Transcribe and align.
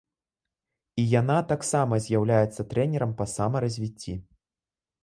І 1.01 1.03
яна 1.21 1.35
таксама 1.51 2.01
з'яўляецца 2.09 2.61
трэнерам 2.73 3.17
па 3.21 3.25
самаразвіцці! 3.39 4.13